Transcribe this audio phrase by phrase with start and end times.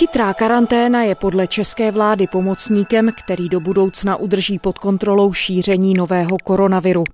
[0.00, 6.36] Chytrá karanténa je podle české vlády pomocníkem, který do budoucna udrží pod kontrolou šíření nového
[6.44, 7.04] koronaviru.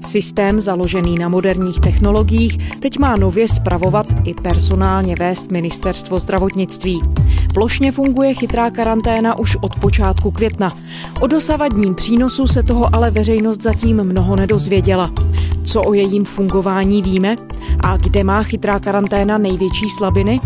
[0.00, 7.02] Systém založený na moderních technologiích teď má nově spravovat i personálně vést ministerstvo zdravotnictví.
[7.54, 10.72] Plošně funguje chytrá karanténa už od počátku května.
[11.20, 15.12] O dosavadním přínosu se toho ale veřejnost zatím mnoho nedozvěděla.
[15.64, 17.36] Co o jejím fungování víme?
[17.84, 20.40] A kde má chytrá karanténa největší slabiny?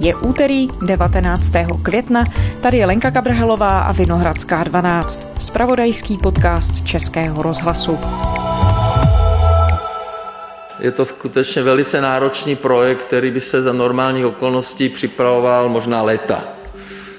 [0.00, 1.52] Je úterý 19.
[1.82, 2.24] května,
[2.60, 7.98] tady je Lenka Kabrhelová a Vinohradská 12, spravodajský podcast Českého rozhlasu.
[10.80, 16.44] Je to skutečně velice náročný projekt, který by se za normálních okolností připravoval možná léta.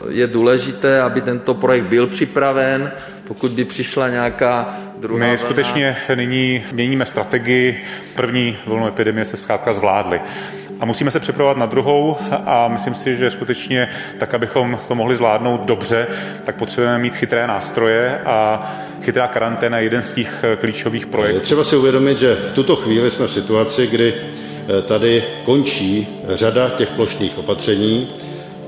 [0.09, 2.91] Je důležité, aby tento projekt byl připraven,
[3.27, 7.83] pokud by přišla nějaká druhá My skutečně nyní měníme strategii.
[8.15, 10.21] První vlnu epidemie se zkrátka zvládli
[10.79, 15.15] a musíme se připravovat na druhou a myslím si, že skutečně tak, abychom to mohli
[15.15, 16.07] zvládnout dobře,
[16.43, 21.37] tak potřebujeme mít chytré nástroje a chytrá karanténa je jeden z těch klíčových projektů.
[21.37, 26.07] Je třeba si uvědomit, že v tuto chvíli jsme v situaci, kdy eh, tady končí
[26.27, 28.07] řada těch plošných opatření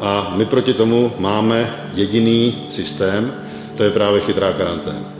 [0.01, 3.33] a my proti tomu máme jediný systém,
[3.75, 5.12] to je právě chytrá karanténa.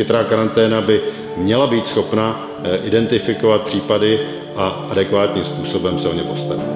[0.00, 1.00] Chytrá karanténa by
[1.36, 4.20] měla být schopna eh, identifikovat případy
[4.56, 6.66] a adekvátním způsobem se o ně postarat.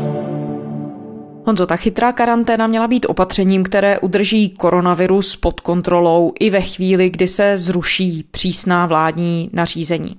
[1.47, 7.11] Honzo, ta chytrá karanténa měla být opatřením, které udrží koronavirus pod kontrolou i ve chvíli,
[7.11, 10.17] kdy se zruší přísná vládní nařízení.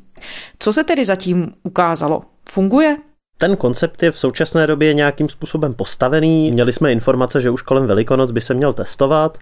[0.59, 2.21] Co se tedy zatím ukázalo?
[2.49, 2.97] Funguje?
[3.37, 6.51] Ten koncept je v současné době nějakým způsobem postavený.
[6.51, 9.37] Měli jsme informace, že už kolem Velikonoc by se měl testovat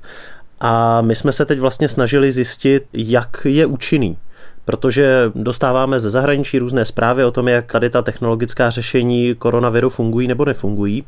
[0.59, 4.17] a my jsme se teď vlastně snažili zjistit, jak je účinný
[4.65, 10.27] protože dostáváme ze zahraničí různé zprávy o tom, jak tady ta technologická řešení koronaviru fungují
[10.27, 11.03] nebo nefungují,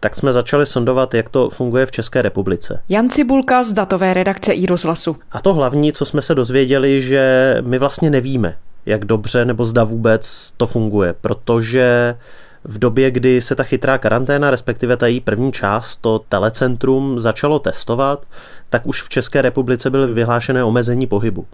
[0.00, 2.80] tak jsme začali sondovat, jak to funguje v České republice.
[2.88, 5.16] Jan Cibulka z datové redakce i rozhlasu.
[5.32, 8.54] A to hlavní, co jsme se dozvěděli, že my vlastně nevíme,
[8.86, 12.16] jak dobře nebo zda vůbec to funguje, protože
[12.64, 17.58] v době, kdy se ta chytrá karanténa, respektive ta její první část, to telecentrum začalo
[17.58, 18.26] testovat,
[18.70, 21.46] tak už v České republice byly vyhlášené omezení pohybu.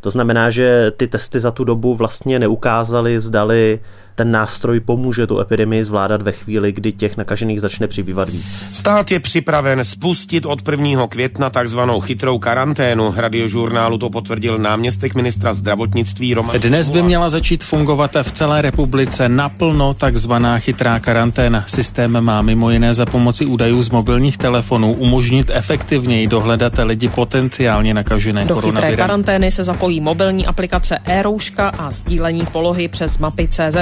[0.00, 3.80] To znamená, že ty testy za tu dobu vlastně neukázaly, zdali
[4.18, 8.46] ten nástroj pomůže tu epidemii zvládat ve chvíli, kdy těch nakažených začne přibývat víc.
[8.72, 11.06] Stát je připraven spustit od 1.
[11.06, 13.14] května takzvanou chytrou karanténu.
[13.16, 16.56] Radiožurnálu to potvrdil náměstek ministra zdravotnictví Roman.
[16.60, 21.64] Dnes by měla začít fungovat v celé republice naplno takzvaná chytrá karanténa.
[21.66, 27.94] Systém má mimo jiné za pomoci údajů z mobilních telefonů umožnit efektivněji dohledat lidi potenciálně
[27.94, 28.90] nakažené Do koronavirem.
[28.90, 33.76] chytré karantény se zapojí mobilní aplikace e-rouška a sdílení polohy přes mapy CZ.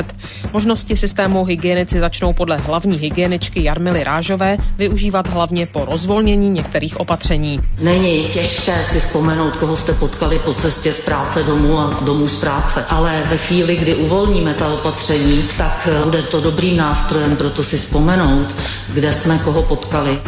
[0.53, 7.61] Možnosti systému hygienici začnou podle hlavní hygieničky Jarmily Rážové využívat hlavně po rozvolnění některých opatření.
[7.81, 12.41] Není těžké si vzpomenout, koho jste potkali po cestě z práce domů a domů z
[12.41, 17.51] práce, ale ve chvíli, kdy uvolníme ta opatření, tak eh, bude to dobrým nástrojem pro
[17.51, 18.55] to si vzpomenout,
[18.89, 20.19] kde jsme koho potkali.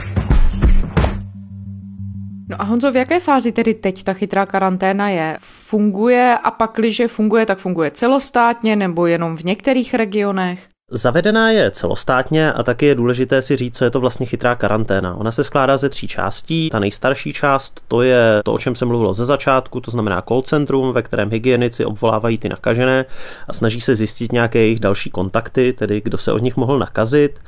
[2.50, 5.36] No a Honzo, v jaké fázi tedy teď ta chytrá karanténa je?
[5.40, 10.68] Funguje a pak, když funguje, tak funguje celostátně nebo jenom v některých regionech?
[10.90, 15.14] Zavedená je celostátně a taky je důležité si říct, co je to vlastně chytrá karanténa.
[15.14, 16.68] Ona se skládá ze tří částí.
[16.70, 20.42] Ta nejstarší část to je to, o čem se mluvilo ze začátku, to znamená call
[20.42, 23.04] centrum, ve kterém hygienici obvolávají ty nakažené
[23.48, 27.40] a snaží se zjistit nějaké jejich další kontakty, tedy kdo se od nich mohl nakazit.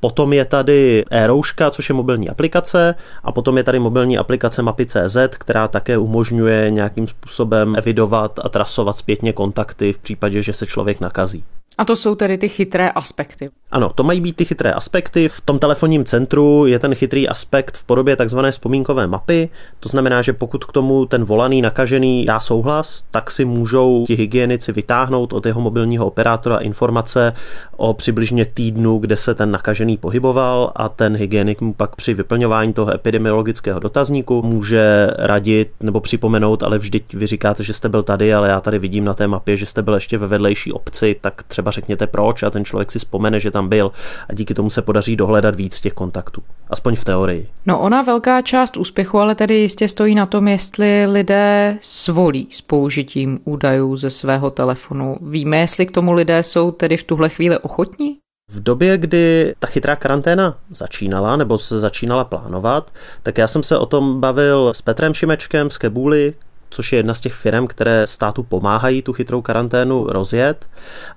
[0.00, 5.16] Potom je tady e-rouška, což je mobilní aplikace a potom je tady mobilní aplikace Mapy.cz,
[5.30, 11.00] která také umožňuje nějakým způsobem evidovat a trasovat zpětně kontakty v případě, že se člověk
[11.00, 11.44] nakazí.
[11.78, 13.50] A to jsou tedy ty chytré aspekty.
[13.70, 15.28] Ano, to mají být ty chytré aspekty.
[15.28, 19.48] V tom telefonním centru je ten chytrý aspekt v podobě takzvané vzpomínkové mapy.
[19.80, 24.14] To znamená, že pokud k tomu ten volaný nakažený dá souhlas, tak si můžou ti
[24.14, 27.32] hygienici vytáhnout od jeho mobilního operátora informace
[27.76, 32.72] o přibližně týdnu, kde se ten nakažený pohyboval a ten hygienik mu pak při vyplňování
[32.72, 38.34] toho epidemiologického dotazníku může radit nebo připomenout, ale vždyť vy říkáte, že jste byl tady,
[38.34, 41.42] ale já tady vidím na té mapě, že jste byl ještě ve vedlejší obci, tak
[41.56, 43.92] třeba řekněte proč a ten člověk si vzpomene, že tam byl
[44.28, 46.42] a díky tomu se podaří dohledat víc těch kontaktů.
[46.70, 47.48] Aspoň v teorii.
[47.66, 52.60] No ona velká část úspěchu ale tedy jistě stojí na tom, jestli lidé svolí s
[52.60, 55.16] použitím údajů ze svého telefonu.
[55.20, 58.18] Víme, jestli k tomu lidé jsou tedy v tuhle chvíli ochotní?
[58.50, 62.90] V době, kdy ta chytrá karanténa začínala, nebo se začínala plánovat,
[63.22, 66.34] tak já jsem se o tom bavil s Petrem Šimečkem z Kebuly,
[66.70, 70.66] což je jedna z těch firm, které státu pomáhají tu chytrou karanténu rozjet.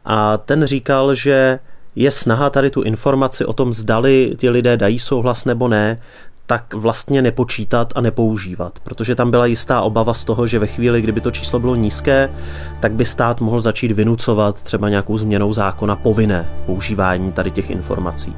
[0.05, 1.59] A ten říkal, že
[1.95, 6.01] je snaha tady tu informaci o tom, zdali ti lidé dají souhlas nebo ne,
[6.49, 11.01] tak vlastně nepočítat a nepoužívat, protože tam byla jistá obava z toho, že ve chvíli,
[11.01, 12.29] kdyby to číslo bylo nízké,
[12.79, 18.35] tak by stát mohl začít vynucovat třeba nějakou změnou zákona povinné používání tady těch informací.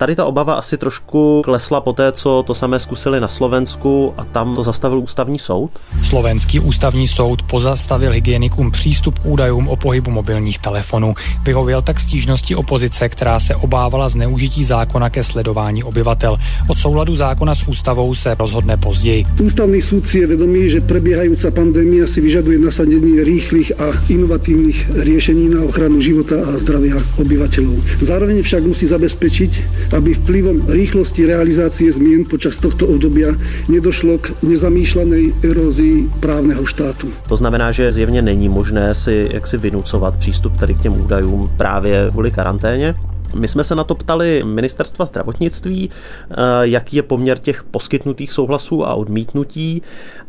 [0.00, 4.24] Tady ta obava asi trošku klesla po té, co to samé zkusili na Slovensku a
[4.24, 5.70] tam to zastavil ústavní soud.
[6.02, 11.14] Slovenský ústavní soud pozastavil hygienikům přístup k údajům o pohybu mobilních telefonů.
[11.44, 16.36] Vyhověl tak stížnosti opozice, která se obávala zneužití zákona ke sledování obyvatel.
[16.68, 19.24] Od souladu zákona s ústavou se rozhodne později.
[19.44, 25.52] Ústavný súd si je vedomý, že prebiehajúca pandémia si vyžaduje nasadení rýchlych a inovatívnych riešení
[25.52, 28.00] na ochranu života a zdravia obyvateľov.
[28.00, 29.52] Zároveň však musí zabezpečiť,
[29.96, 33.34] aby vplyvom rýchlosti realizácie zmien počas tohto obdobia
[33.68, 37.10] nedošlo k nezamýšlenej erózii právneho štátu.
[37.28, 42.08] To znamená, že zjevně není možné si jaksi vynucovat přístup tady k těm údajům právě
[42.10, 42.94] kvůli karanténě.
[43.34, 48.86] My jsme se na to ptali ministerstva zdravotnictví, eh, jaký je poměr těch poskytnutých souhlasů
[48.86, 49.82] a odmítnutí.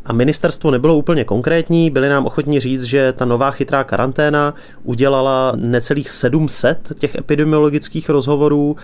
[0.06, 4.54] A ministerstvo nebylo úplně konkrétní, byli nám ochotní říct, že ta nová chytrá karanténa
[4.84, 8.76] udělala necelých 700 těch epidemiologických rozhovorů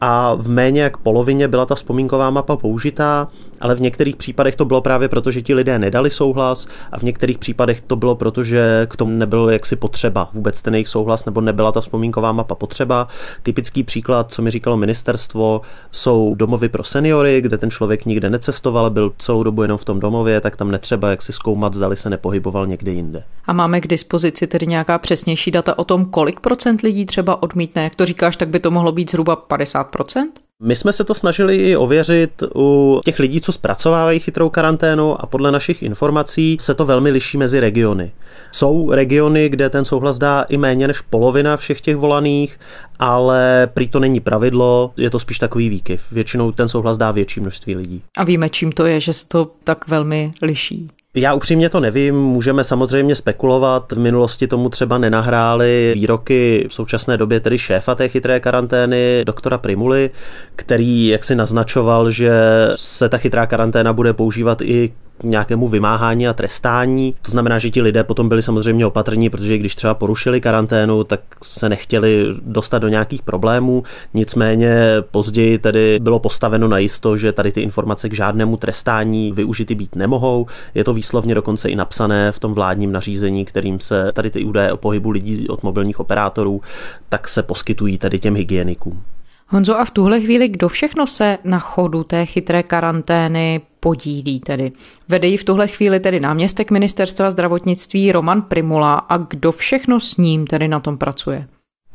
[0.00, 3.28] a v méně jak polovině byla ta vzpomínková mapa použitá
[3.60, 7.02] ale v některých případech to bylo právě proto, že ti lidé nedali souhlas a v
[7.02, 11.24] některých případech to bylo proto, že k tomu nebyl jaksi potřeba vůbec ten jejich souhlas
[11.24, 13.08] nebo nebyla ta vzpomínková mapa potřeba.
[13.42, 15.60] Typický příklad, co mi říkalo ministerstvo,
[15.90, 20.00] jsou domovy pro seniory, kde ten člověk nikde necestoval, byl celou dobu jenom v tom
[20.00, 23.24] domově, tak tam netřeba jak si zkoumat, zdali se nepohyboval někde jinde.
[23.46, 27.84] A máme k dispozici tedy nějaká přesnější data o tom, kolik procent lidí třeba odmítne.
[27.84, 30.45] Jak to říkáš, tak by to mohlo být zhruba 50 procent?
[30.62, 35.26] My jsme se to snažili i ověřit u těch lidí, co zpracovávají chytrou karanténu a
[35.26, 38.12] podle našich informací se to velmi liší mezi regiony.
[38.52, 42.60] Jsou regiony, kde ten souhlas dá i méně než polovina všech těch volaných,
[42.98, 46.12] ale prý to není pravidlo, je to spíš takový výkyv.
[46.12, 48.02] Většinou ten souhlas dá větší množství lidí.
[48.16, 50.90] A víme, čím to je, že se to tak velmi liší.
[51.18, 53.92] Já upřímně to nevím, můžeme samozřejmě spekulovat.
[53.92, 59.58] V minulosti tomu třeba nenahrály výroky v současné době tedy šéfa té chytré karantény, doktora
[59.58, 60.10] Primuly,
[60.56, 62.32] který jak si naznačoval, že
[62.74, 67.14] se ta chytrá karanténa bude používat i k nějakému vymáhání a trestání.
[67.22, 71.20] To znamená, že ti lidé potom byli samozřejmě opatrní, protože když třeba porušili karanténu, tak
[71.44, 73.82] se nechtěli dostat do nějakých problémů.
[74.14, 74.76] Nicméně
[75.10, 79.96] později tedy bylo postaveno na jisto, že tady ty informace k žádnému trestání využity být
[79.96, 80.46] nemohou.
[80.74, 84.72] Je to výslovně dokonce i napsané v tom vládním nařízení, kterým se tady ty údaje
[84.72, 86.60] o pohybu lidí od mobilních operátorů,
[87.08, 89.02] tak se poskytují tady těm hygienikům.
[89.48, 94.72] Honzo, a v tuhle chvíli kdo všechno se na chodu té chytré karantény podílí tedy?
[95.08, 100.16] Vede ji v tuhle chvíli tedy náměstek ministerstva zdravotnictví Roman Primula a kdo všechno s
[100.16, 101.48] ním tedy na tom pracuje?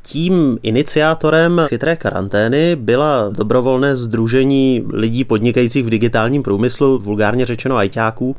[0.04, 8.36] Tím iniciátorem chytré karantény byla dobrovolné združení lidí podnikajících v digitálním průmyslu, vulgárně řečeno ajťáků,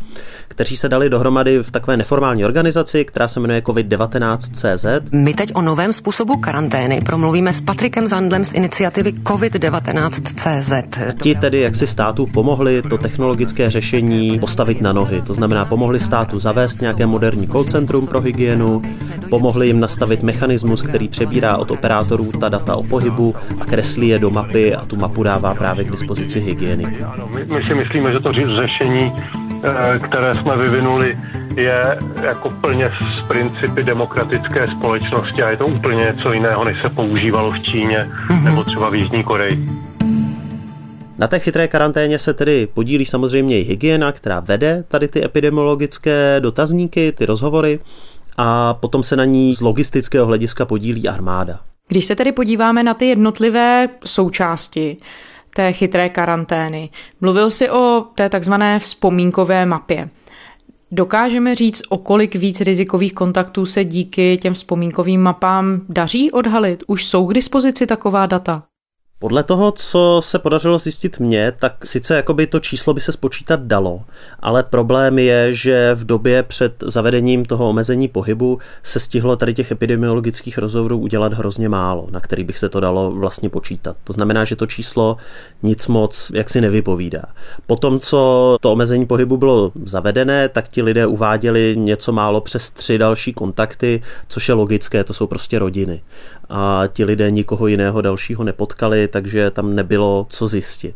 [0.48, 4.86] kteří se dali dohromady v takové neformální organizaci, která se jmenuje COVID-19.cz.
[5.12, 10.98] My teď o novém způsobu karantény promluvíme s Patrikem Zandlem z iniciativy COVID-19.cz.
[11.22, 15.22] Ti tedy jak si státu pomohli to technologické řešení postavit na nohy.
[15.22, 18.82] To znamená, pomohli státu zavést nějaké moderní call centrum pro hygienu,
[19.30, 24.18] pomohli jim nastavit mechanismus, který přebírá od operátorů ta data o pohybu a kreslí je
[24.18, 26.86] do mapy a tu mapu dává právě k dispozici hygieny.
[27.34, 29.12] My, my si myslíme, že to řešení,
[29.64, 31.18] eh, které jsme vyvinuli,
[31.56, 36.88] je jako plně z principy demokratické společnosti a je to úplně něco jiného, než se
[36.88, 38.44] používalo v Číně mm-hmm.
[38.44, 39.68] nebo třeba v Jižní Koreji.
[41.18, 46.36] Na té chytré karanténě se tedy podílí samozřejmě i hygiena, která vede tady ty epidemiologické
[46.40, 47.80] dotazníky, ty rozhovory
[48.38, 51.60] a potom se na ní z logistického hlediska podílí armáda.
[51.88, 54.96] Když se tedy podíváme na ty jednotlivé součásti
[55.54, 60.10] té chytré karantény, mluvil si o té takzvané vzpomínkové mapě.
[60.90, 66.84] Dokážeme říct, o kolik víc rizikových kontaktů se díky těm vzpomínkovým mapám daří odhalit?
[66.86, 68.62] Už jsou k dispozici taková data?
[69.22, 73.60] Podle toho, co se podařilo zjistit mně, tak sice jakoby to číslo by se spočítat
[73.60, 74.04] dalo,
[74.40, 79.70] ale problém je, že v době před zavedením toho omezení pohybu se stihlo tady těch
[79.70, 83.96] epidemiologických rozhovorů udělat hrozně málo, na který bych se to dalo vlastně počítat.
[84.04, 85.16] To znamená, že to číslo
[85.62, 87.24] nic moc jaksi nevypovídá.
[87.66, 92.98] Potom, co to omezení pohybu bylo zavedené, tak ti lidé uváděli něco málo přes tři
[92.98, 96.02] další kontakty, což je logické, to jsou prostě rodiny
[96.54, 100.94] a ti lidé nikoho jiného dalšího nepotkali, takže tam nebylo co zjistit.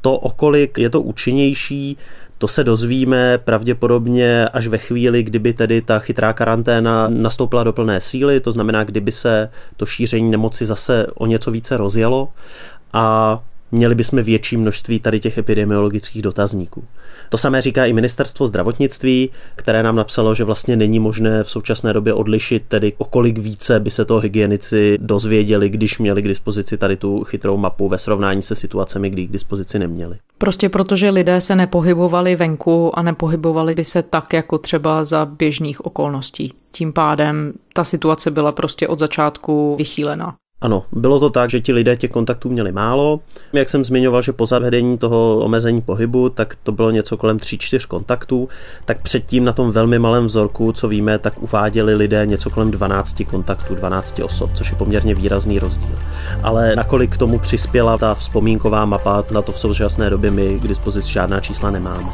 [0.00, 1.98] To, okolik je to účinnější,
[2.42, 8.00] To se dozvíme pravděpodobně až ve chvíli, kdyby tedy ta chytrá karanténa nastoupila do plné
[8.00, 12.28] síly, to znamená, kdyby se to šíření nemoci zase o něco více rozjelo
[12.92, 13.38] a
[13.72, 16.84] měli bychom větší množství tady těch epidemiologických dotazníků.
[17.32, 21.92] To samé říká i ministerstvo zdravotnictví, které nám napsalo, že vlastně není možné v současné
[21.92, 26.78] době odlišit tedy o kolik více by se to hygienici dozvěděli, když měli k dispozici
[26.78, 30.16] tady tu chytrou mapu ve srovnání se situacemi, kdy k dispozici neměli.
[30.38, 35.86] Prostě protože lidé se nepohybovali venku a nepohybovali by se tak, jako třeba za běžných
[35.86, 36.52] okolností.
[36.70, 40.34] Tím pádem ta situace byla prostě od začátku vychýlená.
[40.62, 43.20] Ano, bylo to tak, že ti lidé těch kontaktů měli málo.
[43.52, 47.86] Jak jsem zmiňoval, že po zavedení toho omezení pohybu, tak to bylo něco kolem 3-4
[47.86, 48.48] kontaktů,
[48.84, 53.22] tak předtím na tom velmi malém vzorku, co víme, tak uváděli lidé něco kolem 12
[53.30, 55.98] kontaktů, 12 osob, což je poměrně výrazný rozdíl.
[56.42, 60.68] Ale nakolik k tomu přispěla ta vzpomínková mapa, na to v současné době my k
[60.68, 62.12] dispozici žádná čísla nemáme.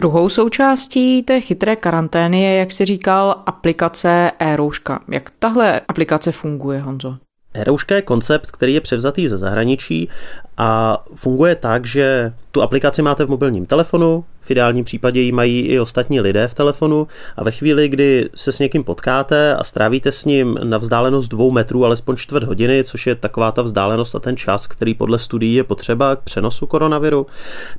[0.00, 5.00] Druhou součástí té chytré karantény je, jak si říkal, aplikace e-rouška.
[5.08, 7.16] Jak tahle aplikace funguje, Honzo?
[7.54, 10.08] E-rouška je koncept, který je převzatý ze zahraničí
[10.56, 15.60] a funguje tak, že tu aplikaci máte v mobilním telefonu, v ideálním případě ji mají
[15.60, 20.12] i ostatní lidé v telefonu a ve chvíli, kdy se s někým potkáte a strávíte
[20.12, 24.18] s ním na vzdálenost dvou metrů alespoň čtvrt hodiny, což je taková ta vzdálenost a
[24.18, 27.26] ten čas, který podle studií je potřeba k přenosu koronaviru,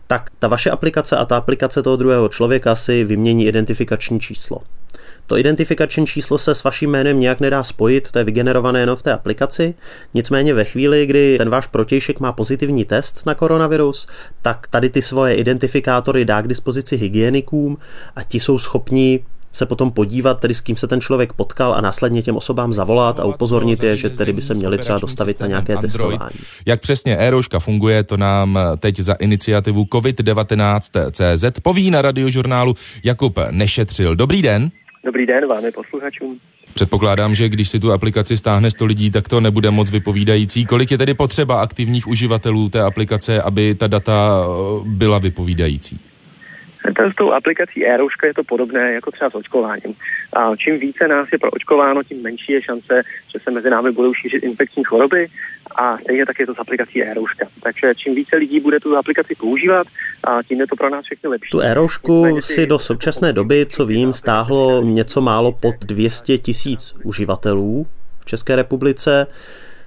[0.07, 4.57] tak ta vaše aplikace a ta aplikace toho druhého člověka si vymění identifikační číslo.
[5.27, 9.03] To identifikační číslo se s vaším jménem nějak nedá spojit, to je vygenerované jenom v
[9.03, 9.73] té aplikaci.
[10.13, 14.07] Nicméně ve chvíli, kdy ten váš protějšek má pozitivní test na koronavirus,
[14.41, 17.77] tak tady ty svoje identifikátory dá k dispozici hygienikům
[18.15, 19.19] a ti jsou schopni
[19.51, 23.19] se potom podívat, tedy s kým se ten člověk potkal a následně těm osobám zavolat
[23.19, 25.91] a upozornit je, že tedy by se měli třeba dostavit na nějaké Android.
[25.91, 26.35] testování.
[26.65, 32.73] Jak přesně e funguje, to nám teď za iniciativu COVID-19 CZ poví na radiožurnálu
[33.03, 34.15] Jakub Nešetřil.
[34.15, 34.71] Dobrý den.
[35.03, 36.39] Dobrý den vám posluchačům.
[36.73, 40.65] Předpokládám, že když si tu aplikaci stáhne 100 lidí, tak to nebude moc vypovídající.
[40.65, 46.10] Kolik je tedy potřeba aktivních uživatelů té aplikace, aby ta data eh, byla vypovídající?
[47.11, 49.95] S tou aplikací e je to podobné jako třeba s očkováním.
[50.33, 53.01] A čím více nás je proočkováno, tím menší je šance,
[53.33, 55.27] že se mezi námi budou šířit infekční choroby
[55.75, 57.47] a stejně tak je to s aplikací e -rouška.
[57.63, 59.87] Takže čím více lidí bude tu aplikaci používat,
[60.23, 61.51] a tím je to pro nás všechno lepší.
[61.51, 61.75] Tu e
[62.41, 67.87] si do současné doby, co vím, stáhlo něco málo pod 200 tisíc uživatelů
[68.19, 69.27] v České republice.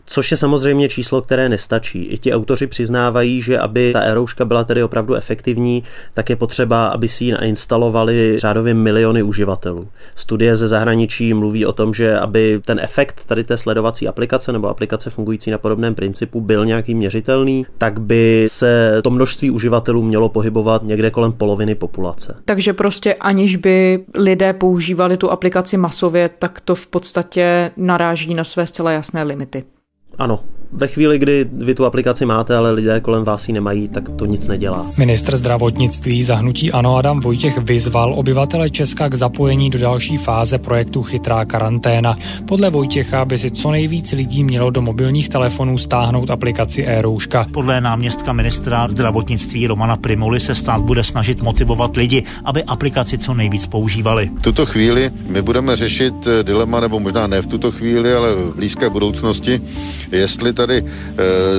[0.07, 2.05] Což je samozřejmě číslo, které nestačí.
[2.05, 5.85] I ti autoři přiznávají, že aby ta erouška byla tedy opravdu efektivní,
[6.15, 9.89] tak je potřeba, aby si ji nainstalovali řádově miliony uživatelů.
[10.15, 14.69] Studie ze zahraničí mluví o tom, že aby ten efekt tady té sledovací aplikace nebo
[14.69, 20.29] aplikace fungující na podobném principu byl nějaký měřitelný, tak by se to množství uživatelů mělo
[20.29, 22.37] pohybovat někde kolem poloviny populace.
[22.45, 28.45] Takže prostě aniž by lidé používali tu aplikaci masově, tak to v podstatě naráží na
[28.45, 29.65] své zcela jasné limity.
[30.19, 34.09] Ano, ve chvíli, kdy vy tu aplikaci máte, ale lidé kolem vás ji nemají, tak
[34.09, 34.87] to nic nedělá.
[34.99, 41.03] Ministr zdravotnictví zahnutí Ano Adam Vojtěch vyzval obyvatele Česka k zapojení do další fáze projektu
[41.03, 42.19] Chytrá karanténa.
[42.49, 47.47] Podle Vojtěcha by si co nejvíc lidí mělo do mobilních telefonů stáhnout aplikaci e-rouška.
[47.53, 53.35] Podle náměstka ministra zdravotnictví Romana Primoli se stát bude snažit motivovat lidi, aby aplikaci co
[53.35, 54.31] nejvíc používali.
[54.39, 58.35] V tuto chvíli my budeme řešit eh, dilema, nebo možná ne v tuto chvíli, ale
[58.35, 59.61] v blízké budoucnosti,
[60.13, 60.85] jestli ta tady e,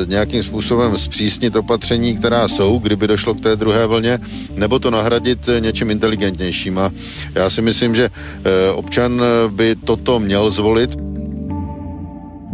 [0.06, 4.20] nějakým způsobem zpřísnit opatření, která jsou, kdyby došlo k té druhé vlně,
[4.56, 6.80] nebo to nahradit něčím inteligentnějším.
[6.80, 6.92] A
[7.36, 11.06] já si myslím, že e, občan by toto měl zvolit.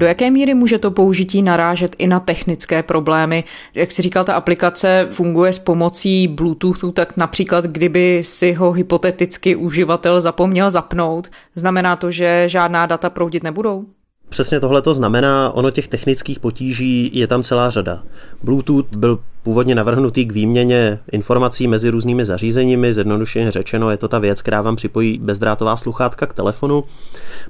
[0.01, 3.43] Do jaké míry může to použití narážet i na technické problémy?
[3.75, 9.55] Jak si říkal, ta aplikace funguje s pomocí Bluetoothu, tak například kdyby si ho hypoteticky
[9.55, 13.85] uživatel zapomněl zapnout, znamená to, že žádná data proudit nebudou?
[14.31, 18.03] Přesně tohle to znamená, ono těch technických potíží je tam celá řada.
[18.43, 24.19] Bluetooth byl původně navrhnutý k výměně informací mezi různými zařízeními, zjednodušeně řečeno je to ta
[24.19, 26.83] věc, která vám připojí bezdrátová sluchátka k telefonu.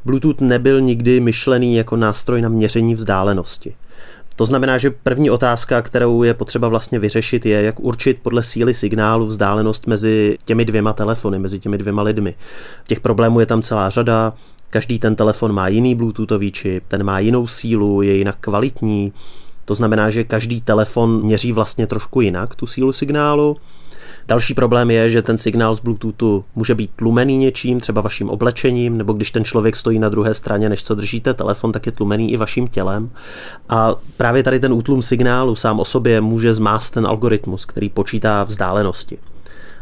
[0.06, 3.76] Bluetooth nebyl nikdy myšlený jako nástroj na měření vzdálenosti.
[4.36, 8.74] To znamená, že první otázka, kterou je potřeba vlastně vyřešit, je, jak určit podle síly
[8.74, 12.36] signálu vzdálenost mezi těmi dvěma telefony, mezi těmi dvěma lidmi.
[12.88, 14.34] Těch problémů je tam celá řada.
[14.72, 19.14] Každý ten telefon má jiný Bluetoothový čip, ten má jinou sílu, je jinak kvalitní.
[19.66, 23.58] To znamená, že každý telefon měří vlastně trošku jinak tu sílu signálu.
[24.28, 28.98] Další problém je, že ten signál z Bluetoothu může být tlumený něčím, třeba vaším oblečením,
[28.98, 32.32] nebo když ten člověk stojí na druhé straně, než co držíte telefon, tak je tlumený
[32.32, 33.10] i vaším tělem.
[33.70, 38.44] A právě tady ten útlum signálu sám o sobě může zmást ten algoritmus, který počítá
[38.44, 39.18] vzdálenosti.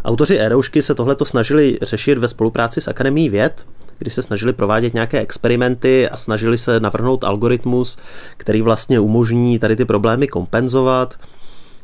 [0.05, 3.65] Autoři Eroušky se tohleto snažili řešit ve spolupráci s Akademií věd,
[3.99, 7.97] kdy se snažili provádět nějaké experimenty a snažili se navrhnout algoritmus,
[8.37, 11.15] který vlastně umožní tady ty problémy kompenzovat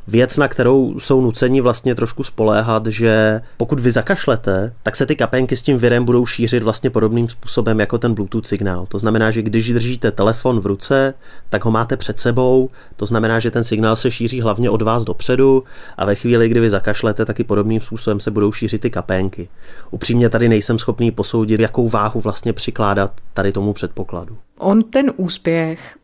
[0.07, 5.15] věc, na kterou jsou nuceni vlastně trošku spoléhat, že pokud vy zakašlete, tak se ty
[5.15, 8.85] kapenky s tím virem budou šířit vlastně podobným způsobem jako ten Bluetooth signál.
[8.85, 11.13] To znamená, že když držíte telefon v ruce,
[11.50, 15.03] tak ho máte před sebou, to znamená, že ten signál se šíří hlavně od vás
[15.03, 15.63] dopředu
[15.97, 19.47] a ve chvíli, kdy vy zakašlete, taky podobným způsobem se budou šířit ty kapenky.
[19.91, 24.38] Upřímně tady nejsem schopný posoudit, jakou váhu vlastně přikládat tady tomu předpokladu.
[24.57, 25.95] On ten úspěch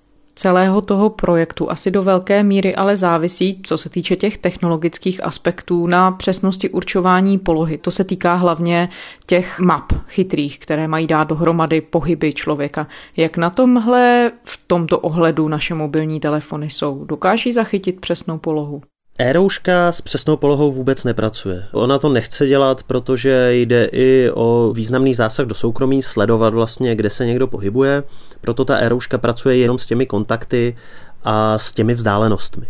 [0.42, 5.88] celého toho projektu asi do velké míry ale závisí, co se týče těch technologických aspektů,
[5.88, 7.78] na přesnosti určování polohy.
[7.78, 8.90] To se týká hlavně
[9.26, 12.88] těch map chytrých, které mají dát dohromady pohyby člověka.
[13.18, 17.06] Jak na tomhle v tomto ohledu naše mobilní telefony jsou?
[17.06, 18.82] Dokáží zachytit přesnou polohu?
[19.20, 21.64] E-rouška s přesnou polohou vůbec nepracuje.
[21.72, 27.10] Ona to nechce dělat, protože jde i o významný zásah do soukromí, sledovat vlastně, kde
[27.10, 28.04] se někdo pohybuje.
[28.42, 30.78] Proto ta e-rouška pracuje jenom s těmi kontakty
[31.24, 32.66] a s těmi vzdálenostmi.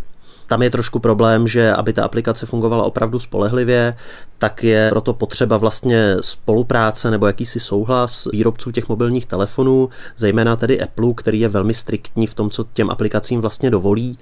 [0.47, 3.97] Tam je trošku problém, že aby ta aplikace fungovala opravdu spolehlivě,
[4.37, 10.81] tak je proto potřeba vlastně spolupráce nebo jakýsi souhlas výrobců těch mobilních telefonů, zejména tedy
[10.81, 14.17] Apple, který je velmi striktní v tom, co těm aplikacím vlastně dovolí.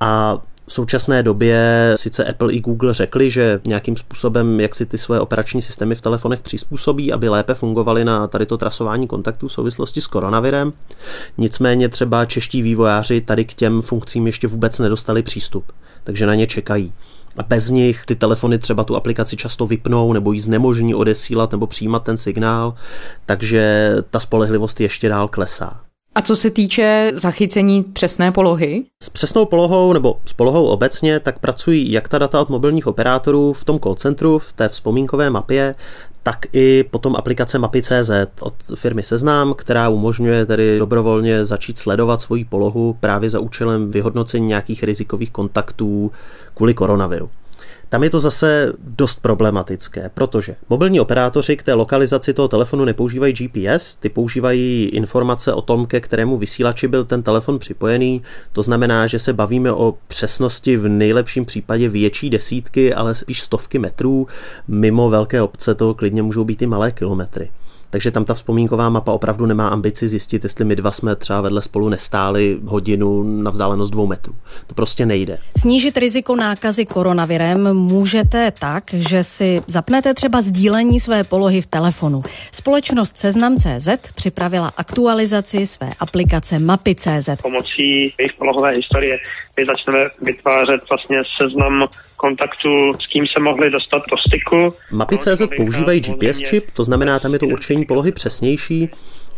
[0.00, 0.38] A
[0.70, 5.20] v současné době sice Apple i Google řekli, že nějakým způsobem, jak si ty svoje
[5.20, 10.00] operační systémy v telefonech přizpůsobí, aby lépe fungovaly na tady to trasování kontaktů v souvislosti
[10.00, 10.72] s koronavirem.
[11.38, 15.72] Nicméně třeba čeští vývojáři tady k těm funkcím ještě vůbec nedostali přístup,
[16.04, 16.92] takže na ně čekají.
[17.36, 21.66] A bez nich ty telefony třeba tu aplikaci často vypnou nebo ji znemožní odesílat nebo
[21.66, 22.74] přijímat ten signál,
[23.26, 25.80] takže ta spolehlivost ještě dál klesá.
[26.14, 28.84] A co se týče zachycení přesné polohy?
[29.02, 33.52] S přesnou polohou nebo s polohou obecně tak pracují jak ta data od mobilních operátorů
[33.52, 35.74] v tom call centru, v té vzpomínkové mapě,
[36.22, 42.44] tak i potom aplikace Mapy.cz od firmy Seznám, která umožňuje tedy dobrovolně začít sledovat svoji
[42.44, 46.12] polohu právě za účelem vyhodnocení nějakých rizikových kontaktů
[46.54, 47.30] kvůli koronaviru.
[47.90, 53.32] Tam je to zase dost problematické, protože mobilní operátoři k té lokalizaci toho telefonu nepoužívají
[53.32, 58.22] GPS, ty používají informace o tom, ke kterému vysílači byl ten telefon připojený.
[58.52, 63.78] To znamená, že se bavíme o přesnosti v nejlepším případě větší desítky, ale spíš stovky
[63.78, 64.26] metrů.
[64.68, 67.50] Mimo velké obce to klidně můžou být i malé kilometry
[67.90, 71.62] takže tam ta vzpomínková mapa opravdu nemá ambici zjistit, jestli my dva jsme třeba vedle
[71.62, 74.34] spolu nestáli hodinu na vzdálenost dvou metrů.
[74.66, 75.38] To prostě nejde.
[75.58, 82.22] Snížit riziko nákazy koronavirem můžete tak, že si zapnete třeba sdílení své polohy v telefonu.
[82.52, 87.28] Společnost Seznam.cz připravila aktualizaci své aplikace Mapy.cz.
[87.42, 89.18] Pomocí jejich polohové historie
[89.60, 94.74] my začneme vytvářet vlastně seznam kontaktů, s kým se mohli dostat do styku.
[94.90, 98.90] Mapy.cz používají GPS čip, to znamená, tam je to určení polohy přesnější.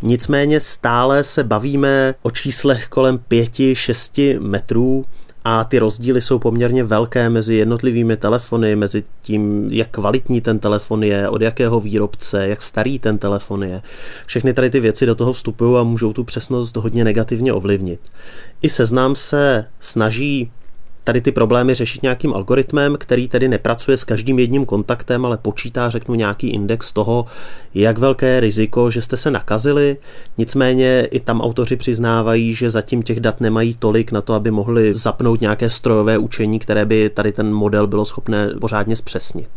[0.02, 5.04] Nicméně stále se bavíme o číslech kolem 5-6 metrů
[5.44, 11.02] a ty rozdíly jsou poměrně velké mezi jednotlivými telefony, mezi tím, jak kvalitní ten telefon
[11.02, 13.82] je, od jakého výrobce, jak starý ten telefon je.
[14.26, 18.00] Všechny tady ty věci do toho vstupují a můžou tu přesnost hodně negativně ovlivnit.
[18.62, 20.50] I seznám se snaží
[21.04, 25.90] tady ty problémy řešit nějakým algoritmem, který tedy nepracuje s každým jedním kontaktem, ale počítá,
[25.90, 27.26] řeknu, nějaký index toho,
[27.74, 29.96] jak velké je riziko, že jste se nakazili.
[30.38, 34.94] Nicméně i tam autoři přiznávají, že zatím těch dat nemají tolik na to, aby mohli
[34.94, 39.48] zapnout nějaké strojové učení, které by tady ten model bylo schopné pořádně zpřesnit.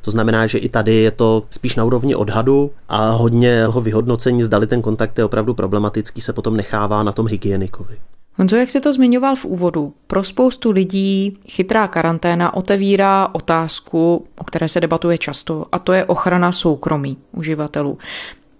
[0.00, 4.42] To znamená, že i tady je to spíš na úrovni odhadu a hodně toho vyhodnocení,
[4.42, 7.96] zdali ten kontakt je opravdu problematický, se potom nechává na tom hygienikovi.
[8.38, 14.44] Honzo, jak jsi to zmiňoval v úvodu, pro spoustu lidí chytrá karanténa otevírá otázku, o
[14.44, 17.98] které se debatuje často, a to je ochrana soukromí uživatelů.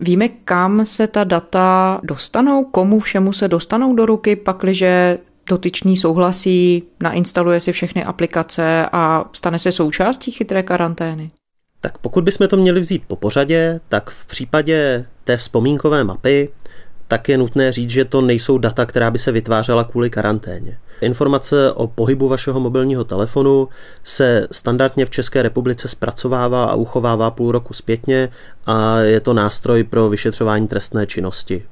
[0.01, 6.83] Víme, kam se ta data dostanou, komu všemu se dostanou do ruky, pakliže dotyčný souhlasí,
[7.01, 11.31] nainstaluje si všechny aplikace a stane se součástí chytré karantény?
[11.81, 16.49] Tak pokud bychom to měli vzít po pořadě, tak v případě té vzpomínkové mapy
[17.13, 20.79] tak je nutné říct, že to nejsou data, která by se vytvářela kvůli karanténě.
[21.01, 23.69] Informace o pohybu vašeho mobilního telefonu
[24.03, 28.29] se standardně v České republice zpracovává a uchovává půl roku zpětně
[28.67, 31.63] a je to nástroj pro vyšetřování trestné činnosti.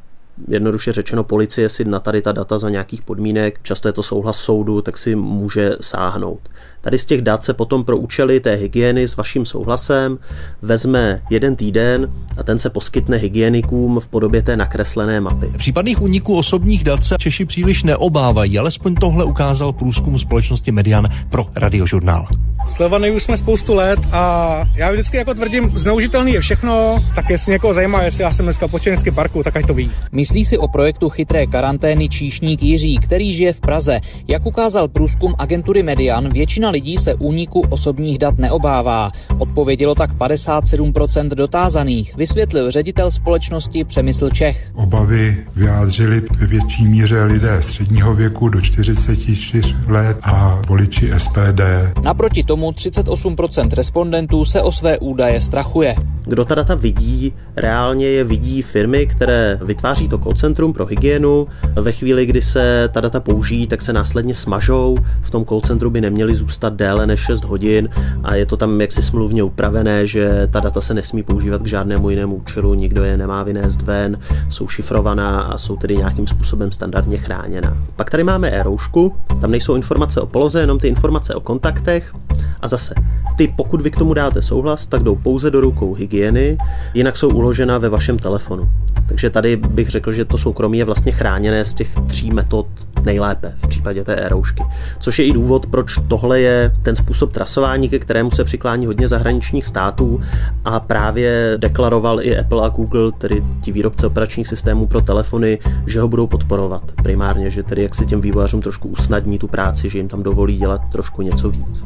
[0.49, 4.37] jednoduše řečeno policie si na tady ta data za nějakých podmínek, často je to souhlas
[4.37, 6.41] soudu, tak si může sáhnout.
[6.81, 10.19] Tady z těch dat se potom pro účely té hygieny s vaším souhlasem
[10.63, 15.53] vezme jeden týden a ten se poskytne hygienikům v podobě té nakreslené mapy.
[15.57, 21.47] Případných úniků osobních dat se Češi příliš neobávají, alespoň tohle ukázal průzkum společnosti Median pro
[21.55, 22.25] radiožurnál.
[22.69, 27.53] Sledovaný už jsme spoustu let a já vždycky jako tvrdím, zneužitelný je všechno, tak jestli
[27.53, 28.79] někoho zajímá, jestli já jsem dneska po
[29.15, 29.91] parku, tak ať to ví.
[30.13, 34.01] Myslí si o projektu chytré karantény číšník Jiří, který žije v Praze.
[34.29, 39.11] Jak ukázal průzkum agentury Median, většina lidí se úniku osobních dat neobává.
[39.39, 44.71] Odpovědělo tak 57% dotázaných, vysvětlil ředitel společnosti Přemysl Čech.
[44.75, 51.61] Obavy vyjádřili ve větší míře lidé středního věku do 44 let a voliči SPD.
[52.03, 55.95] Naproti tomu 38% respondentů se o své údaje strachuje.
[56.25, 61.47] Kdo ta data vidí, reálně je vidí firmy, které vytváří to call centrum pro hygienu.
[61.81, 64.97] Ve chvíli, kdy se ta data použijí, tak se následně smažou.
[65.23, 67.89] V tom call centru by neměly zůstat déle než 6 hodin
[68.25, 72.11] a je to tam jaksi smluvně upravené, že ta data se nesmí používat k žádnému
[72.11, 74.19] jinému účelu, nikdo je nemá vynést ven,
[74.49, 77.77] jsou šifrovaná a jsou tedy nějakým způsobem standardně chráněná.
[77.97, 82.15] Pak tady máme e-roušku, tam nejsou informace o poloze, jenom ty informace o kontaktech
[82.61, 82.95] a zase
[83.37, 86.59] ty, pokud vy k tomu dáte souhlas, tak jdou pouze do rukou hygieny,
[86.95, 88.71] jinak jsou uložena ve vašem telefonu.
[89.09, 92.67] Takže tady bych řekl, že to soukromí je vlastně chráněné z těch tří metod
[93.05, 94.63] nejlépe v případě té e-roušky.
[94.99, 96.50] Což je i důvod, proč tohle je
[96.83, 100.21] ten způsob trasování, ke kterému se přiklání hodně zahraničních států
[100.65, 106.01] a právě deklaroval i Apple a Google, tedy ti výrobce operačních systémů pro telefony, že
[106.01, 109.99] ho budou podporovat primárně, že tedy jak se těm vývojářům trošku usnadní tu práci, že
[109.99, 111.85] jim tam dovolí dělat trošku něco víc.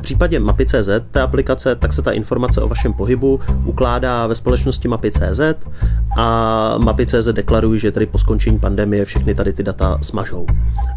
[0.00, 4.88] V případě Mapy.cz, té aplikace, tak se ta informace o vašem pohybu ukládá ve společnosti
[4.88, 5.40] Mapy.cz
[6.18, 10.46] a Mapy.cz deklarují, že tedy po skončení pandemie všechny tady ty data smažou.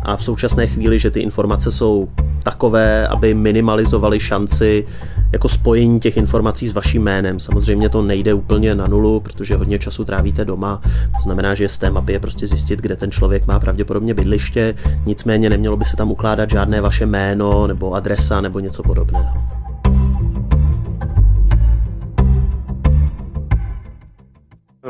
[0.04, 2.10] A v současné chvíli, že ty informace jsou
[2.44, 4.88] takové, aby minimalizovaly šanci
[5.32, 7.40] jako spojení těch informací s vaším jménem.
[7.40, 10.82] Samozřejmě to nejde úplně na nulu, protože hodně času trávíte doma.
[11.18, 14.76] To znamená, že z té mapy je prostě zjistit, kde ten člověk má pravděpodobně bydliště.
[15.06, 19.53] Nicméně nemělo by se tam ukládat žádné vaše jméno nebo adresa nebo něco podobného.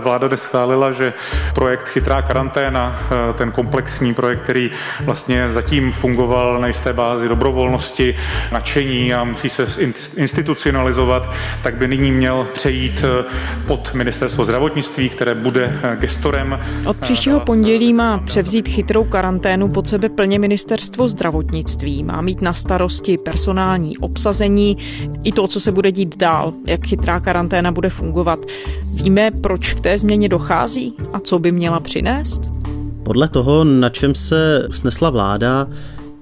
[0.03, 1.13] Vláda schválila, že
[1.53, 8.15] projekt Chytrá karanténa, eh, ten komplexní projekt, který vlastně zatím fungoval na jisté bázi dobrovolnosti,
[8.51, 9.67] nadšení a musí se
[10.15, 13.23] institucionalizovat, tak by nyní měl přejít eh,
[13.67, 16.59] pod ministerstvo zdravotnictví, které bude eh, gestorem.
[16.85, 22.03] Od příštího pondělí má převzít chytrou karanténu pod sebe plně ministerstvo zdravotnictví.
[22.03, 24.77] Má mít na starosti personální obsazení
[25.23, 28.39] i to, co se bude dít dál, jak chytrá karanténa bude fungovat.
[28.93, 32.41] Víme, proč k té změně dochází a co by měla přinést?
[33.03, 35.67] Podle toho, na čem se usnesla vláda,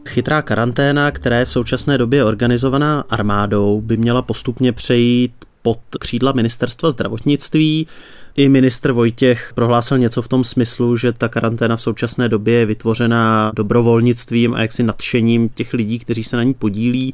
[0.09, 5.31] chytrá karanténa, která je v současné době organizovaná armádou, by měla postupně přejít
[5.61, 7.87] pod křídla ministerstva zdravotnictví.
[8.35, 12.65] I ministr Vojtěch prohlásil něco v tom smyslu, že ta karanténa v současné době je
[12.65, 17.13] vytvořená dobrovolnictvím a jaksi nadšením těch lidí, kteří se na ní podílí.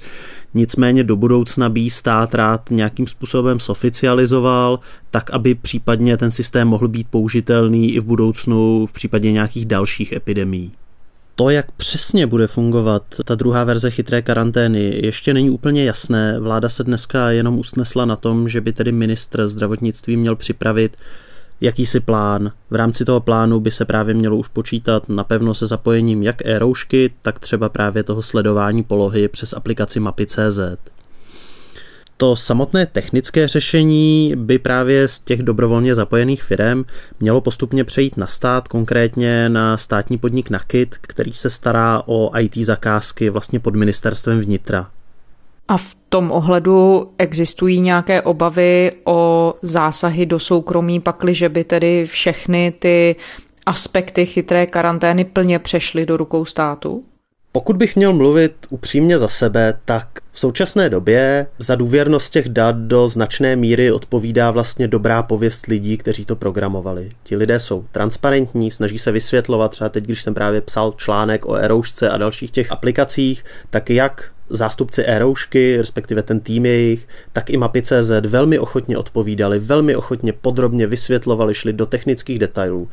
[0.54, 4.80] Nicméně do budoucna by stát rád nějakým způsobem soficializoval,
[5.12, 10.12] tak aby případně ten systém mohl být použitelný i v budoucnu v případě nějakých dalších
[10.12, 10.72] epidemií.
[11.40, 16.40] To, jak přesně bude fungovat ta druhá verze chytré karantény, ještě není úplně jasné.
[16.40, 20.98] Vláda se dneska jenom usnesla na tom, že by tedy ministr zdravotnictví měl připravit
[21.62, 22.52] jakýsi plán.
[22.70, 27.14] V rámci toho plánu by se právě mělo už počítat napevno se zapojením jak e-roušky,
[27.22, 30.60] tak třeba právě toho sledování polohy přes aplikaci Mapy.cz.
[32.20, 36.84] To samotné technické řešení by právě z těch dobrovolně zapojených firm
[37.20, 42.56] mělo postupně přejít na stát, konkrétně na státní podnik Nakit, který se stará o IT
[42.56, 44.90] zakázky vlastně pod ministerstvem vnitra.
[45.68, 52.74] A v tom ohledu existují nějaké obavy o zásahy do soukromí, pakliže by tedy všechny
[52.80, 53.16] ty
[53.66, 57.04] aspekty chytré karantény plně přešly do rukou státu?
[57.58, 62.76] Pokud bych měl mluvit upřímně za sebe, tak v současné době za důvěrnost těch dat
[62.76, 67.10] do značné míry odpovídá vlastně dobrá pověst lidí, kteří to programovali.
[67.24, 71.56] Ti lidé jsou transparentní, snaží se vysvětlovat, třeba teď, když jsem právě psal článek o
[71.56, 77.58] Eroušce a dalších těch aplikacích, tak jak zástupci Eroušky, respektive ten tým jejich, tak i
[77.58, 82.90] mapy.cz velmi ochotně odpovídali, velmi ochotně podrobně vysvětlovali, šli do technických detailů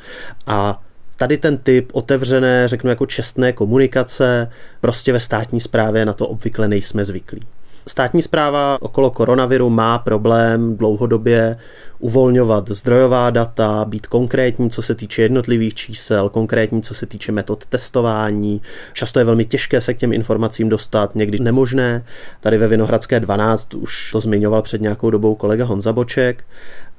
[0.47, 0.83] a
[1.25, 6.69] tady ten typ otevřené, řeknu jako čestné komunikace, prostě ve státní správě na to obvykle
[6.69, 7.41] nejsme zvyklí.
[7.89, 11.57] Státní zpráva okolo koronaviru má problém dlouhodobě
[11.99, 17.67] uvolňovat zdrojová data, být konkrétní, co se týče jednotlivých čísel, konkrétní, co se týče metod
[17.67, 18.63] testování.
[18.93, 22.05] Často je velmi těžké se k těm informacím dostat, někdy nemožné.
[22.41, 26.45] Tady ve Vinohradské 12 už to zmiňoval před nějakou dobou kolega Honza Boček.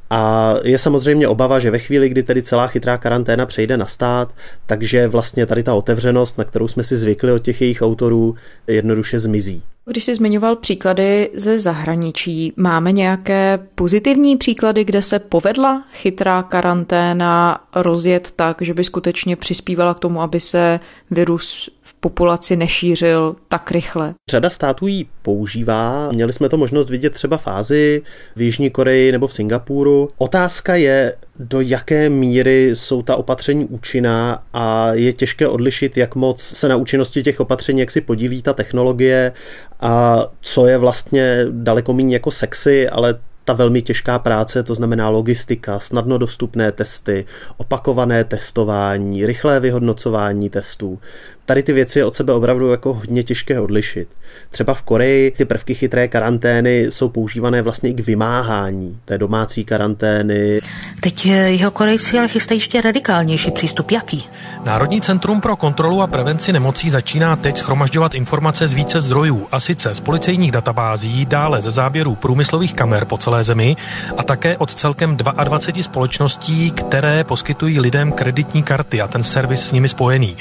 [0.09, 4.33] A je samozřejmě obava, že ve chvíli, kdy tedy celá chytrá karanténa přejde na stát,
[4.65, 8.35] takže vlastně tady ta otevřenost, na kterou jsme si zvykli od těch jejich autorů,
[8.67, 9.63] jednoduše zmizí.
[9.87, 17.63] Když jsi zmiňoval příklady ze zahraničí, máme nějaké pozitivní příklady, kde se povedla chytrá karanténa
[17.75, 20.79] rozjet tak, že by skutečně přispívala k tomu, aby se
[21.11, 24.13] virus populaci nešířil tak rychle.
[24.29, 26.11] Řada států ji používá.
[26.11, 28.01] Měli jsme to možnost vidět třeba v Ázii,
[28.35, 30.09] v Jižní Koreji nebo v Singapuru.
[30.17, 36.41] Otázka je, do jaké míry jsou ta opatření účinná a je těžké odlišit, jak moc
[36.41, 39.31] se na účinnosti těch opatření, jak si podílí ta technologie
[39.79, 45.09] a co je vlastně daleko méně jako sexy, ale ta velmi těžká práce, to znamená
[45.09, 47.25] logistika, snadno dostupné testy,
[47.57, 50.99] opakované testování, rychlé vyhodnocování testů.
[51.45, 54.07] Tady ty věci je od sebe opravdu jako hodně těžké odlišit.
[54.51, 59.65] Třeba v Koreji ty prvky chytré karantény jsou používané vlastně i k vymáhání té domácí
[59.65, 60.59] karantény.
[60.99, 63.91] Teď jeho Korejci ale chystají ještě radikálnější přístup.
[63.91, 64.29] Jaký?
[64.65, 69.59] Národní centrum pro kontrolu a prevenci nemocí začíná teď schromažďovat informace z více zdrojů, a
[69.59, 73.75] sice z policejních databází, dále ze záběrů průmyslových kamer po celé zemi
[74.17, 79.71] a také od celkem 22 společností, které poskytují lidem kreditní karty a ten servis s
[79.71, 80.37] nimi spojený.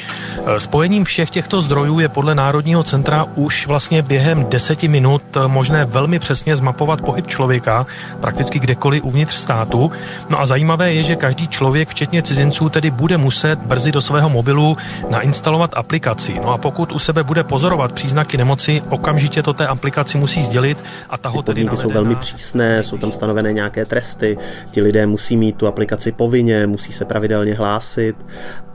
[0.59, 5.85] Spojení Spojením všech těchto zdrojů je podle Národního centra už vlastně během deseti minut možné
[5.85, 7.87] velmi přesně zmapovat pohyb člověka
[8.21, 9.93] prakticky kdekoliv uvnitř státu.
[10.29, 14.31] No a zajímavé je, že každý člověk, včetně cizinců, tedy bude muset brzy do svého
[14.31, 14.77] mobilu
[15.11, 16.35] nainstalovat aplikaci.
[16.35, 20.79] No a pokud u sebe bude pozorovat příznaky nemoci, okamžitě to té aplikaci musí sdělit
[21.11, 24.39] a ta ho tedy jsou velmi přísné, jsou tam stanovené nějaké tresty,
[24.71, 28.17] ti lidé musí mít tu aplikaci povinně, musí se pravidelně hlásit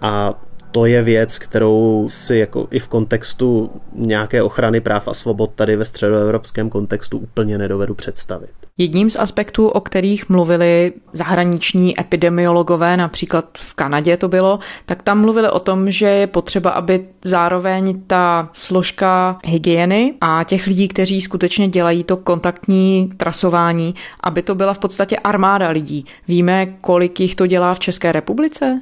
[0.01, 0.33] a
[0.71, 5.75] to je věc, kterou si jako i v kontextu nějaké ochrany práv a svobod tady
[5.75, 8.49] ve středoevropském kontextu úplně nedovedu představit.
[8.77, 15.21] Jedním z aspektů, o kterých mluvili zahraniční epidemiologové, například v Kanadě to bylo, tak tam
[15.21, 21.21] mluvili o tom, že je potřeba, aby zároveň ta složka hygieny a těch lidí, kteří
[21.21, 26.05] skutečně dělají to kontaktní trasování, aby to byla v podstatě armáda lidí.
[26.27, 28.81] Víme, kolik jich to dělá v České republice?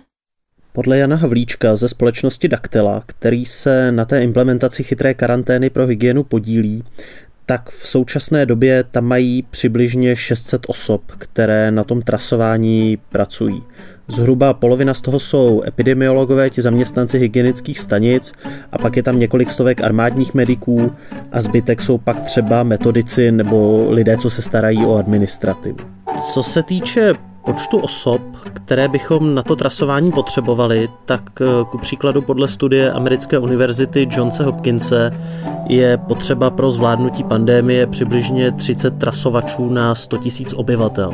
[0.78, 6.24] Podle Jana Havlíčka ze společnosti Daktela, který se na té implementaci chytré karantény pro hygienu
[6.24, 6.84] podílí,
[7.46, 13.64] tak v současné době tam mají přibližně 600 osob, které na tom trasování pracují.
[14.08, 18.34] Zhruba polovina z toho jsou epidemiologové, ti zaměstnanci hygienických stanic
[18.72, 20.92] a pak je tam několik stovek armádních mediků
[21.32, 25.78] a zbytek jsou pak třeba metodici nebo lidé, co se starají o administrativu.
[26.34, 27.14] Co se týče
[27.48, 28.22] počtu osob,
[28.54, 34.44] které bychom na to trasování potřebovali, tak eh, ku příkladu podle studie americké univerzity Johnse
[34.44, 35.12] Hopkinse
[35.70, 41.14] je potřeba pro zvládnutí pandémie přibližně 30 trasovačů na 100 000 obyvatel.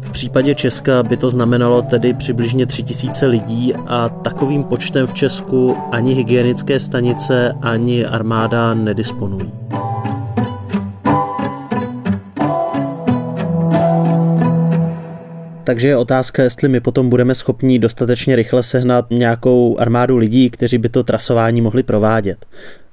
[0.00, 5.76] V případě Česka by to znamenalo tedy přibližně 3000 lidí a takovým počtem v Česku
[5.90, 9.52] ani hygienické stanice, ani armáda nedisponují.
[15.64, 20.78] Takže je otázka, jestli my potom budeme schopni dostatečně rychle sehnat nějakou armádu lidí, kteří
[20.78, 22.46] by to trasování mohli provádět.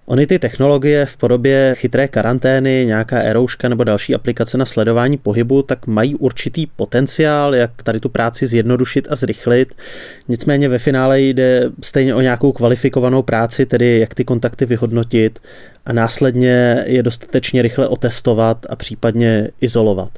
[0.06, 5.64] Ony ty technologie v podobě chytré karantény, nějaká erouška nebo další aplikace na sledování pohybu,
[5.64, 9.74] tak mají určitý potenciál, jak tady tu práci zjednodušit a zrychlit.
[10.28, 15.40] Nicméně ve finále jde stejně o nějakou kvalifikovanou práci, tedy jak ty kontakty vyhodnotit
[15.86, 20.10] a následně je dostatečně rychle otestovat a případně izolovat.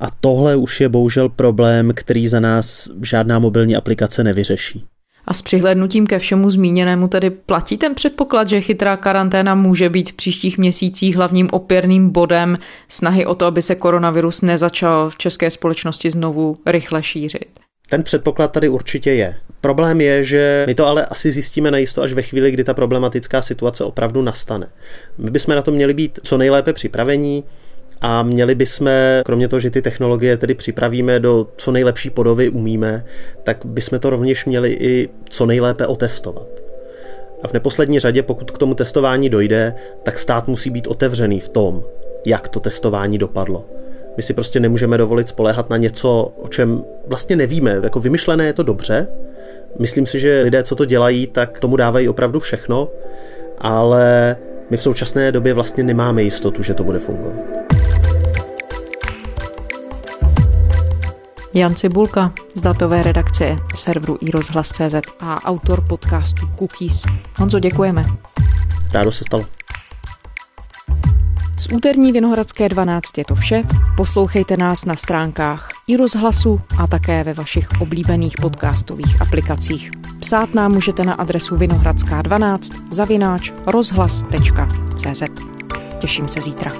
[0.00, 4.84] A tohle už je bohužel problém, který za nás žádná mobilní aplikace nevyřeší.
[5.26, 10.10] A s přihlednutím ke všemu zmíněnému tedy platí ten předpoklad, že chytrá karanténa může být
[10.10, 15.50] v příštích měsících hlavním opěrným bodem snahy o to, aby se koronavirus nezačal v české
[15.50, 17.60] společnosti znovu rychle šířit.
[17.90, 19.36] Ten předpoklad tady určitě je.
[19.60, 23.42] Problém je, že my to ale asi zjistíme najisto až ve chvíli, kdy ta problematická
[23.42, 24.68] situace opravdu nastane.
[25.18, 27.44] My bychom na to měli být co nejlépe připravení,
[28.00, 28.90] a měli bychom,
[29.24, 33.04] kromě toho, že ty technologie tedy připravíme do co nejlepší podoby umíme,
[33.44, 36.48] tak bychom to rovněž měli i co nejlépe otestovat.
[37.42, 41.48] A v neposlední řadě, pokud k tomu testování dojde, tak stát musí být otevřený v
[41.48, 41.84] tom,
[42.26, 43.64] jak to testování dopadlo.
[44.16, 47.80] My si prostě nemůžeme dovolit spoléhat na něco, o čem vlastně nevíme.
[47.82, 49.06] Jako vymyšlené je to dobře.
[49.78, 52.88] Myslím si, že lidé, co to dělají, tak tomu dávají opravdu všechno,
[53.58, 54.36] ale
[54.70, 57.65] my v současné době vlastně nemáme jistotu, že to bude fungovat.
[61.56, 67.04] Jan Cibulka z datové redakce serveru iRozhlas.cz a autor podcastu Cookies.
[67.38, 68.04] Honzo, děkujeme.
[68.92, 69.44] Rádo se stalo.
[71.58, 73.62] Z úterní Vinohradské 12 je to vše.
[73.96, 79.90] Poslouchejte nás na stránkách i rozhlasu a také ve vašich oblíbených podcastových aplikacích.
[80.20, 85.22] Psát nám můžete na adresu vinohradská12 zavináč rozhlas.cz.
[86.00, 86.72] Těším se zítra.